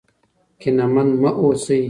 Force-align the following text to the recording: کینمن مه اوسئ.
کینمن 0.59 1.07
مه 1.21 1.31
اوسئ. 1.41 1.79